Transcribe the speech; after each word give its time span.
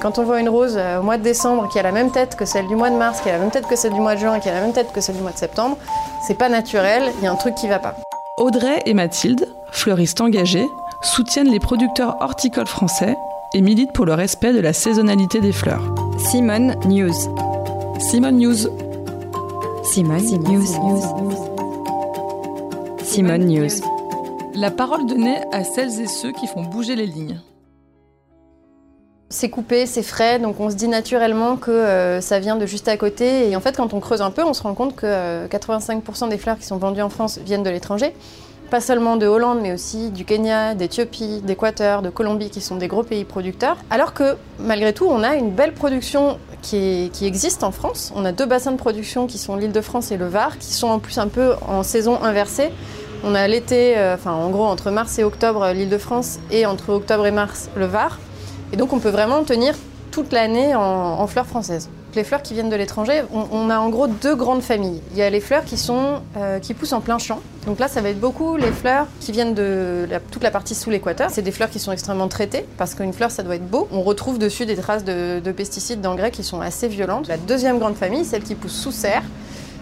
Quand 0.00 0.20
on 0.20 0.22
voit 0.22 0.40
une 0.40 0.48
rose 0.48 0.76
euh, 0.76 1.00
au 1.00 1.02
mois 1.02 1.18
de 1.18 1.24
décembre 1.24 1.68
qui 1.68 1.76
a 1.76 1.82
la 1.82 1.90
même 1.90 2.12
tête 2.12 2.36
que 2.36 2.44
celle 2.44 2.68
du 2.68 2.76
mois 2.76 2.88
de 2.88 2.94
mars, 2.94 3.20
qui 3.20 3.30
a 3.30 3.32
la 3.32 3.38
même 3.40 3.50
tête 3.50 3.66
que 3.66 3.74
celle 3.74 3.92
du 3.92 4.00
mois 4.00 4.14
de 4.14 4.20
juin, 4.20 4.38
qui 4.38 4.48
a 4.48 4.54
la 4.54 4.60
même 4.60 4.72
tête 4.72 4.92
que 4.92 5.00
celle 5.00 5.16
du 5.16 5.22
mois 5.22 5.32
de 5.32 5.38
septembre, 5.38 5.76
c'est 6.24 6.38
pas 6.38 6.48
naturel, 6.48 7.12
il 7.18 7.24
y 7.24 7.26
a 7.26 7.32
un 7.32 7.34
truc 7.34 7.56
qui 7.56 7.66
va 7.66 7.80
pas. 7.80 7.96
Audrey 8.36 8.80
et 8.86 8.94
Mathilde, 8.94 9.48
fleuristes 9.72 10.20
engagées, 10.20 10.68
soutiennent 11.02 11.50
les 11.50 11.58
producteurs 11.58 12.16
horticoles 12.20 12.68
français 12.68 13.16
et 13.54 13.60
militent 13.60 13.92
pour 13.92 14.06
le 14.06 14.14
respect 14.14 14.52
de 14.52 14.60
la 14.60 14.72
saisonnalité 14.72 15.40
des 15.40 15.50
fleurs. 15.50 15.92
Simone 16.16 16.76
News. 16.86 17.14
Simone 17.98 18.36
News. 18.36 18.68
Simone, 19.82 20.22
News. 20.44 21.42
Simone 23.02 23.46
News. 23.46 23.82
La 24.54 24.70
parole 24.70 25.06
donnée 25.06 25.40
à 25.50 25.64
celles 25.64 26.00
et 26.00 26.06
ceux 26.06 26.30
qui 26.30 26.46
font 26.46 26.62
bouger 26.62 26.94
les 26.94 27.06
lignes. 27.06 27.40
C'est 29.40 29.50
coupé, 29.50 29.86
c'est 29.86 30.02
frais, 30.02 30.40
donc 30.40 30.58
on 30.58 30.68
se 30.68 30.74
dit 30.74 30.88
naturellement 30.88 31.54
que 31.54 31.70
euh, 31.70 32.20
ça 32.20 32.40
vient 32.40 32.56
de 32.56 32.66
juste 32.66 32.88
à 32.88 32.96
côté. 32.96 33.48
Et 33.48 33.54
en 33.54 33.60
fait, 33.60 33.76
quand 33.76 33.94
on 33.94 34.00
creuse 34.00 34.20
un 34.20 34.32
peu, 34.32 34.42
on 34.42 34.52
se 34.52 34.64
rend 34.64 34.74
compte 34.74 34.96
que 34.96 35.46
85% 35.46 36.24
euh, 36.24 36.28
des 36.28 36.38
fleurs 36.38 36.58
qui 36.58 36.66
sont 36.66 36.76
vendues 36.76 37.02
en 37.02 37.08
France 37.08 37.38
viennent 37.38 37.62
de 37.62 37.70
l'étranger. 37.70 38.12
Pas 38.68 38.80
seulement 38.80 39.14
de 39.14 39.28
Hollande, 39.28 39.60
mais 39.62 39.72
aussi 39.72 40.10
du 40.10 40.24
Kenya, 40.24 40.74
d'Éthiopie, 40.74 41.40
d'Équateur, 41.40 42.02
de 42.02 42.10
Colombie, 42.10 42.50
qui 42.50 42.60
sont 42.60 42.74
des 42.74 42.88
gros 42.88 43.04
pays 43.04 43.24
producteurs. 43.24 43.76
Alors 43.90 44.12
que, 44.12 44.34
malgré 44.58 44.92
tout, 44.92 45.06
on 45.08 45.22
a 45.22 45.36
une 45.36 45.52
belle 45.52 45.72
production 45.72 46.40
qui, 46.60 47.08
existe 47.22 47.62
en 47.62 47.70
France. 47.70 48.12
On 48.16 48.24
a 48.24 48.32
deux 48.32 48.46
bassins 48.46 48.72
de 48.72 48.76
production 48.76 49.28
qui 49.28 49.38
sont 49.38 49.54
l'île 49.54 49.70
de 49.70 49.80
France 49.80 50.10
et 50.10 50.16
le 50.16 50.26
Var, 50.26 50.58
qui 50.58 50.72
sont 50.72 50.88
en 50.88 50.98
plus 50.98 51.16
un 51.16 51.28
peu 51.28 51.52
en 51.64 51.84
saison 51.84 52.20
inversée. 52.24 52.70
On 53.22 53.36
a 53.36 53.46
l'été, 53.46 53.96
euh, 53.98 54.16
enfin 54.16 54.32
en 54.32 54.50
gros 54.50 54.64
entre 54.64 54.90
mars 54.90 55.16
et 55.20 55.22
octobre 55.22 55.70
l'île 55.72 55.90
de 55.90 55.98
France 55.98 56.40
et 56.50 56.66
entre 56.66 56.90
octobre 56.90 57.24
et 57.24 57.30
mars 57.30 57.68
le 57.76 57.86
Var. 57.86 58.18
Et 58.72 58.76
donc 58.76 58.92
on 58.92 58.98
peut 58.98 59.10
vraiment 59.10 59.42
tenir 59.44 59.74
toute 60.10 60.32
l'année 60.32 60.74
en, 60.74 61.26
fleurs 61.26 61.46
françaises. 61.46 61.88
Les 62.14 62.24
fleurs 62.24 62.42
qui 62.42 62.54
viennent 62.54 62.70
de 62.70 62.76
l'étranger, 62.76 63.22
on, 63.32 63.70
a 63.70 63.78
en 63.78 63.90
gros 63.90 64.08
deux 64.08 64.34
grandes 64.34 64.62
familles. 64.62 65.00
Il 65.12 65.18
y 65.18 65.22
a 65.22 65.30
les 65.30 65.40
fleurs 65.40 65.64
qui, 65.64 65.76
sont, 65.76 66.20
euh, 66.36 66.58
qui 66.58 66.74
poussent 66.74 66.94
en 66.94 67.00
plein 67.00 67.18
champ. 67.18 67.40
Donc 67.66 67.78
là, 67.78 67.86
ça 67.86 68.00
va 68.00 68.08
être 68.08 68.18
beaucoup 68.18 68.56
les 68.56 68.72
fleurs 68.72 69.06
qui 69.20 69.30
viennent 69.30 69.54
de 69.54 70.08
toute 70.32 70.42
la 70.42 70.50
partie 70.50 70.74
sous 70.74 70.90
l'équateur. 70.90 71.30
C'est 71.30 71.42
des 71.42 71.52
fleurs 71.52 71.70
qui 71.70 71.78
sont 71.78 71.92
extrêmement 71.92 72.26
traitées 72.26 72.64
parce 72.78 72.94
qu'une 72.94 73.12
fleur, 73.12 73.30
ça 73.30 73.42
doit 73.42 73.56
être 73.56 73.68
beau. 73.68 73.86
On 73.92 74.02
retrouve 74.02 74.38
dessus 74.38 74.64
des 74.66 74.74
traces 74.74 75.04
de, 75.04 75.40
de 75.44 75.52
pesticides, 75.52 76.00
d'engrais 76.00 76.30
qui 76.30 76.42
sont 76.42 76.60
assez 76.60 76.88
violentes. 76.88 77.28
La 77.28 77.36
deuxième 77.36 77.78
grande 77.78 77.94
famille, 77.94 78.24
celle 78.24 78.42
qui 78.42 78.54
pousse 78.54 78.72
sous 78.72 78.92
serre. 78.92 79.22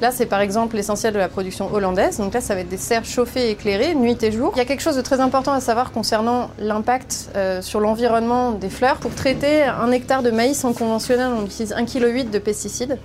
Là, 0.00 0.10
c'est 0.10 0.26
par 0.26 0.40
exemple 0.40 0.76
l'essentiel 0.76 1.12
de 1.12 1.18
la 1.18 1.28
production 1.28 1.72
hollandaise. 1.72 2.18
Donc 2.18 2.32
là, 2.32 2.40
ça 2.40 2.54
va 2.54 2.60
être 2.60 2.68
des 2.68 2.78
serres 2.78 3.04
chauffées 3.04 3.48
et 3.48 3.50
éclairées, 3.50 3.94
nuit 3.94 4.22
et 4.22 4.32
jour. 4.32 4.52
Il 4.54 4.58
y 4.58 4.62
a 4.62 4.64
quelque 4.64 4.80
chose 4.80 4.96
de 4.96 5.02
très 5.02 5.20
important 5.20 5.52
à 5.52 5.60
savoir 5.60 5.92
concernant 5.92 6.50
l'impact 6.58 7.30
euh, 7.36 7.60
sur 7.60 7.80
l'environnement 7.80 8.52
des 8.52 8.70
fleurs. 8.70 8.96
Pour 8.96 9.14
traiter 9.14 9.62
un 9.62 9.90
hectare 9.92 10.22
de 10.22 10.30
maïs 10.30 10.64
en 10.64 10.72
conventionnel, 10.72 11.32
on 11.38 11.44
utilise 11.44 11.72
1,8 11.72 12.24
kg 12.24 12.30
de 12.30 12.38
pesticides. 12.38 12.98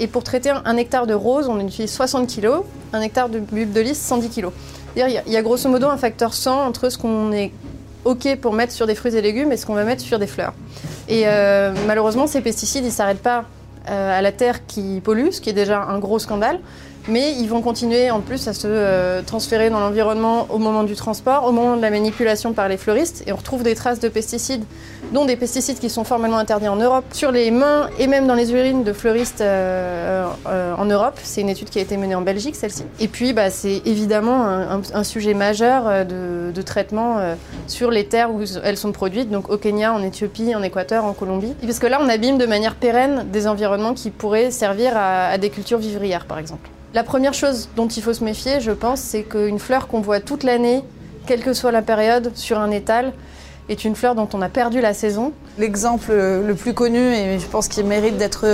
Et 0.00 0.08
pour 0.08 0.24
traiter 0.24 0.50
un 0.50 0.76
hectare 0.76 1.06
de 1.06 1.14
rose, 1.14 1.48
on 1.48 1.60
utilise 1.60 1.92
60 1.92 2.34
kg. 2.34 2.62
Un 2.92 3.02
hectare 3.02 3.28
de 3.28 3.38
bulbe 3.38 3.72
de 3.72 3.80
lys, 3.80 4.00
110 4.00 4.30
kg. 4.30 4.48
Il 4.96 5.22
y 5.26 5.36
a 5.36 5.42
grosso 5.42 5.68
modo 5.68 5.86
un 5.88 5.96
facteur 5.96 6.34
100 6.34 6.66
entre 6.66 6.90
ce 6.90 6.98
qu'on 6.98 7.32
est 7.32 7.52
OK 8.04 8.36
pour 8.40 8.52
mettre 8.52 8.72
sur 8.72 8.86
des 8.86 8.94
fruits 8.94 9.14
et 9.16 9.22
légumes 9.22 9.52
et 9.52 9.56
ce 9.56 9.64
qu'on 9.64 9.74
va 9.74 9.84
mettre 9.84 10.02
sur 10.02 10.18
des 10.18 10.26
fleurs. 10.26 10.54
Et 11.08 11.22
euh, 11.26 11.72
malheureusement, 11.86 12.26
ces 12.26 12.40
pesticides, 12.40 12.82
ils 12.82 12.88
ne 12.88 12.92
s'arrêtent 12.92 13.22
pas 13.22 13.44
à 13.86 14.22
la 14.22 14.32
terre 14.32 14.66
qui 14.66 15.00
pollue, 15.02 15.30
ce 15.30 15.40
qui 15.40 15.50
est 15.50 15.54
déjà 15.54 15.82
un 15.82 15.98
gros 15.98 16.18
scandale. 16.18 16.60
Mais 17.08 17.32
ils 17.32 17.48
vont 17.48 17.62
continuer 17.62 18.10
en 18.10 18.20
plus 18.20 18.46
à 18.48 18.52
se 18.52 18.66
euh, 18.66 19.22
transférer 19.22 19.70
dans 19.70 19.80
l'environnement 19.80 20.46
au 20.50 20.58
moment 20.58 20.84
du 20.84 20.94
transport, 20.94 21.44
au 21.46 21.52
moment 21.52 21.76
de 21.76 21.82
la 21.82 21.90
manipulation 21.90 22.52
par 22.52 22.68
les 22.68 22.76
fleuristes. 22.76 23.24
Et 23.26 23.32
on 23.32 23.36
retrouve 23.36 23.62
des 23.62 23.74
traces 23.74 24.00
de 24.00 24.08
pesticides, 24.08 24.64
dont 25.12 25.24
des 25.24 25.36
pesticides 25.36 25.78
qui 25.78 25.90
sont 25.90 26.04
formellement 26.04 26.38
interdits 26.38 26.68
en 26.68 26.76
Europe, 26.76 27.04
sur 27.12 27.32
les 27.32 27.50
mains 27.50 27.88
et 27.98 28.06
même 28.06 28.26
dans 28.26 28.34
les 28.34 28.52
urines 28.52 28.84
de 28.84 28.92
fleuristes 28.92 29.40
euh, 29.40 30.26
en 30.46 30.84
Europe. 30.84 31.18
C'est 31.22 31.40
une 31.40 31.48
étude 31.48 31.70
qui 31.70 31.78
a 31.78 31.82
été 31.82 31.96
menée 31.96 32.14
en 32.14 32.22
Belgique, 32.22 32.56
celle-ci. 32.56 32.84
Et 33.00 33.08
puis, 33.08 33.32
bah, 33.32 33.50
c'est 33.50 33.82
évidemment 33.84 34.44
un, 34.44 35.04
sujet 35.04 35.34
majeur 35.34 36.06
de 36.06 36.62
traitement 36.62 37.16
sur 37.66 37.90
les 37.90 38.04
terres 38.04 38.30
où 38.32 38.42
elles 38.62 38.76
sont 38.76 38.92
produites, 38.92 39.30
donc 39.30 39.50
au 39.50 39.56
Kenya, 39.56 39.92
en 39.92 40.02
Éthiopie, 40.02 40.54
en 40.54 40.62
Équateur, 40.62 41.04
en 41.04 41.12
Colombie. 41.12 41.54
parce 41.62 41.78
que 41.78 41.86
là, 41.86 41.98
on 42.00 42.08
abîme 42.08 42.38
de 42.38 42.46
manière 42.46 42.74
pérenne 42.74 43.26
des 43.32 43.46
environnements 43.46 43.94
qui 43.94 44.10
pourraient 44.10 44.50
servir 44.50 44.92
à, 44.96 45.38
des 45.38 45.50
cultures 45.50 45.78
vivrières, 45.78 46.26
par 46.26 46.38
exemple. 46.38 46.70
La 46.94 47.04
première 47.04 47.32
chose 47.32 47.70
dont 47.74 47.88
il 47.88 48.02
faut 48.02 48.12
se 48.12 48.22
méfier, 48.22 48.60
je 48.60 48.70
pense, 48.70 49.00
c'est 49.00 49.22
qu'une 49.22 49.58
fleur 49.58 49.88
qu'on 49.88 50.02
voit 50.02 50.20
toute 50.20 50.42
l'année, 50.42 50.84
quelle 51.26 51.42
que 51.42 51.54
soit 51.54 51.72
la 51.72 51.80
période, 51.80 52.32
sur 52.36 52.58
un 52.58 52.70
étal, 52.70 53.14
est 53.70 53.86
une 53.86 53.96
fleur 53.96 54.14
dont 54.14 54.28
on 54.34 54.42
a 54.42 54.50
perdu 54.50 54.82
la 54.82 54.92
saison. 54.92 55.32
L'exemple 55.58 56.12
le 56.12 56.54
plus 56.54 56.72
connu, 56.72 56.98
et 56.98 57.38
je 57.38 57.46
pense 57.46 57.68
qu'il 57.68 57.84
mérite 57.86 58.16
d'être 58.16 58.46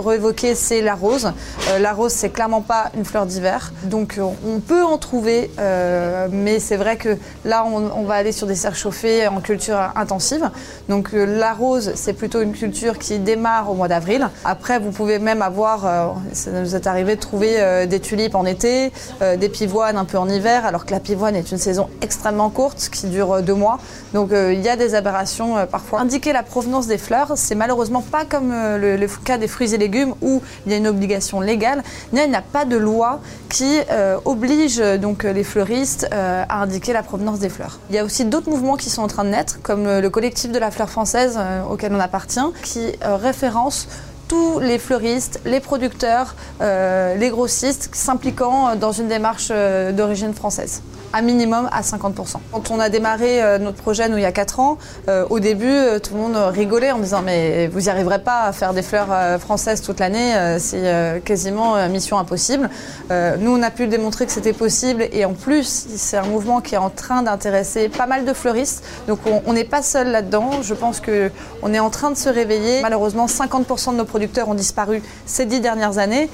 réévoqué, 0.00 0.54
c'est 0.54 0.80
la 0.80 0.94
rose. 0.94 1.32
Euh, 1.70 1.78
la 1.78 1.92
rose, 1.92 2.12
c'est 2.12 2.30
clairement 2.30 2.62
pas 2.62 2.90
une 2.96 3.04
fleur 3.04 3.26
d'hiver. 3.26 3.72
Donc 3.84 4.18
on 4.46 4.60
peut 4.60 4.82
en 4.82 4.98
trouver, 4.98 5.50
euh, 5.58 6.28
mais 6.30 6.58
c'est 6.58 6.76
vrai 6.76 6.96
que 6.96 7.16
là, 7.44 7.64
on, 7.66 8.04
va 8.04 8.14
aller 8.14 8.32
sur 8.32 8.46
des 8.46 8.54
serres 8.54 8.76
chauffées 8.76 9.26
en 9.26 9.40
culture 9.40 9.78
intensive. 9.94 10.48
Donc 10.88 11.10
euh, 11.12 11.24
la 11.26 11.52
rose, 11.52 11.92
c'est 11.96 12.12
plutôt 12.12 12.40
une 12.40 12.52
culture 12.52 12.98
qui 12.98 13.18
démarre 13.18 13.70
au 13.70 13.74
mois 13.74 13.88
d'avril. 13.88 14.28
Après, 14.44 14.78
vous 14.78 14.92
pouvez 14.92 15.18
même 15.18 15.42
avoir, 15.42 16.14
ça 16.32 16.50
nous 16.50 16.74
est 16.74 16.86
arrivé 16.86 17.16
de 17.16 17.20
trouver 17.20 17.86
des 17.86 18.00
tulipes 18.00 18.34
en 18.34 18.44
été, 18.44 18.92
des 19.20 19.48
pivoines 19.48 19.96
un 19.96 20.04
peu 20.04 20.18
en 20.18 20.28
hiver, 20.28 20.64
alors 20.64 20.86
que 20.86 20.92
la 20.92 21.00
pivoine 21.00 21.34
est 21.34 21.50
une 21.50 21.58
saison 21.58 21.88
extrêmement 22.00 22.50
courte 22.50 22.88
qui 22.90 23.06
dure 23.08 23.42
deux 23.42 23.54
mois. 23.54 23.78
Donc 24.14 24.30
il 24.32 24.60
y 24.60 24.68
a 24.68 24.76
des 24.76 24.94
aberrations 24.94 25.66
parfois 25.66 26.00
indiquer 26.06 26.32
la 26.32 26.44
provenance 26.44 26.86
des 26.86 26.98
fleurs, 26.98 27.32
c'est 27.34 27.56
malheureusement 27.56 28.00
pas 28.00 28.24
comme 28.24 28.52
euh, 28.52 28.96
le, 28.96 29.08
cas 29.24 29.38
des 29.38 29.48
fruits 29.48 29.74
et 29.74 29.76
légumes 29.76 30.14
où 30.22 30.40
il 30.64 30.70
y 30.70 30.74
a 30.76 30.78
une 30.78 30.86
obligation 30.86 31.40
légale. 31.40 31.82
Il 32.12 32.24
n'y 32.30 32.36
a 32.36 32.42
pas 32.42 32.64
de 32.64 32.76
loi 32.76 33.20
qui 33.48 33.80
euh, 33.90 34.16
oblige 34.24 34.78
euh, 34.78 34.98
donc 34.98 35.24
les 35.24 35.42
fleuristes 35.42 36.08
à 36.12 36.62
indiquer 36.62 36.92
la 36.92 37.02
provenance 37.02 37.40
des 37.40 37.48
fleurs. 37.48 37.80
Il 37.90 37.96
y 37.96 37.98
a 37.98 38.04
aussi 38.04 38.24
d'autres 38.24 38.48
mouvements 38.48 38.76
qui 38.76 38.88
sont 38.88 39.02
en 39.02 39.08
train 39.08 39.24
de 39.24 39.30
naître, 39.30 39.60
comme 39.62 39.84
le 39.98 40.10
collectif 40.10 40.52
de 40.52 40.58
la 40.60 40.70
fleur 40.70 40.88
française 40.88 41.38
auquel 41.68 41.92
on 41.92 41.98
appartient, 41.98 42.52
qui 42.62 42.92
référence 43.02 43.88
tous 44.28 44.60
les 44.60 44.78
fleuristes, 44.78 45.40
les 45.44 45.60
producteurs, 45.60 46.36
les 46.60 47.28
grossistes 47.30 47.90
s'impliquant 47.92 48.76
dans 48.76 48.92
une 48.92 49.08
démarche 49.08 49.50
d'origine 49.92 50.34
française 50.34 50.82
à 51.16 51.22
minimum 51.22 51.66
à 51.72 51.80
50%. 51.80 52.36
Quand 52.52 52.70
on 52.70 52.78
a 52.78 52.90
démarré 52.90 53.42
euh, 53.42 53.56
notre 53.58 53.78
projet, 53.78 54.06
nous, 54.10 54.18
il 54.18 54.22
y 54.22 54.26
a 54.26 54.32
4 54.32 54.60
ans, 54.60 54.76
euh, 55.08 55.24
au 55.30 55.40
début, 55.40 55.64
euh, 55.66 55.98
tout 55.98 56.12
le 56.12 56.20
monde 56.20 56.36
rigolait 56.36 56.92
en 56.92 56.98
disant 56.98 57.22
mais 57.24 57.68
vous 57.68 57.80
n'y 57.80 57.88
arriverez 57.88 58.18
pas 58.18 58.42
à 58.42 58.52
faire 58.52 58.74
des 58.74 58.82
fleurs 58.82 59.40
françaises 59.40 59.80
toute 59.80 60.00
l'année, 60.00 60.34
c'est 60.58 61.22
quasiment 61.24 61.88
mission 61.88 62.18
impossible. 62.18 62.68
nous, 63.10 63.50
on 63.50 63.62
a 63.62 63.70
pu 63.70 63.86
démontrer 63.86 64.26
que 64.26 64.32
c'était 64.32 64.52
possible 64.52 65.06
et 65.12 65.24
en 65.24 65.32
plus, 65.32 65.86
c'est 65.96 66.18
un 66.18 66.26
mouvement 66.26 66.60
qui 66.60 66.74
est 66.74 66.78
en 66.78 66.90
train 66.90 67.22
d'intéresser 67.22 67.88
pas 67.88 68.06
mal 68.06 68.24
de 68.24 68.32
fleuristes. 68.32 68.84
Donc 69.08 69.20
on 69.46 69.52
n'est 69.52 69.64
pas 69.64 69.82
seul 69.82 70.10
là-dedans. 70.10 70.62
Je 70.62 70.74
pense 70.74 71.00
qu'on 71.00 71.74
est 71.74 71.78
en 71.78 71.90
train 71.90 72.10
de 72.10 72.16
se 72.16 72.28
réveiller. 72.28 72.82
Malheureusement, 72.82 73.26
50% 73.26 73.92
de 73.92 73.96
nos 73.96 74.04
producteurs 74.04 74.48
ont 74.48 74.54
disparu 74.54 75.02
ces 75.24 75.46
10 75.46 75.60
dernières 75.60 75.98
années. 75.98 76.28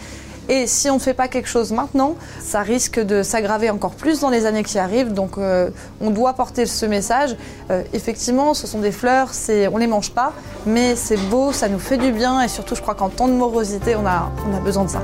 Et 0.49 0.67
si 0.67 0.91
on 0.91 0.95
ne 0.95 1.01
fait 1.01 1.15
pas 1.15 1.29
quelque 1.29 1.49
chose 1.49 1.73
maintenant, 1.73 2.17
ça 2.41 2.61
risque 2.61 2.99
de 3.01 3.23
s'aggraver 3.23 3.71
encore 3.71 3.93
plus 3.93 4.21
dans 4.21 4.31
les 4.31 4.47
années 4.47 4.65
qui 4.65 4.79
arrivent. 4.79 5.13
Donc 5.13 5.39
euh, 5.39 5.71
on 6.01 6.11
doit 6.11 6.33
porter 6.35 6.67
ce 6.67 6.87
message. 6.87 7.37
Euh, 7.71 7.83
effectivement, 7.93 8.55
ce 8.55 8.67
sont 8.67 8.81
des 8.81 8.93
fleurs, 8.93 9.31
on 9.49 9.75
ne 9.75 9.79
les 9.79 9.87
mange 9.87 10.11
pas, 10.11 10.33
mais 10.67 10.97
c'est 10.97 11.17
beau, 11.29 11.53
ça 11.53 11.69
nous 11.69 11.79
fait 11.79 11.97
du 11.97 12.13
bien 12.13 12.43
et 12.43 12.49
surtout 12.49 12.75
je 12.75 12.83
crois 12.83 12.95
qu'en 12.95 13.09
temps 13.09 13.29
de 13.29 13.35
morosité, 13.35 13.95
on 13.97 14.07
a, 14.07 14.31
on 14.51 14.57
a 14.57 14.61
besoin 14.61 14.85
de 14.85 14.91
ça. 14.91 15.03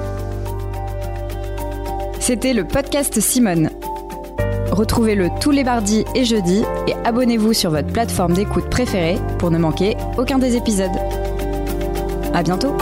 C'était 2.21 2.53
le 2.53 2.67
podcast 2.67 3.21
Simone. 3.21 3.71
Retrouvez-le 4.71 5.31
tous 5.41 5.51
les 5.51 5.65
mardis 5.65 6.05
et 6.15 6.25
jeudis 6.25 6.63
et 6.87 6.95
abonnez-vous 7.05 7.53
sur 7.55 7.71
votre 7.71 7.89
plateforme 7.89 8.35
d'écoute 8.35 8.69
préférée 8.69 9.19
pour 9.39 9.51
ne 9.51 9.59
manquer 9.59 9.97
aucun 10.19 10.39
des 10.39 10.57
épisodes. 10.57 10.91
À 12.35 12.43
bientôt! 12.43 12.77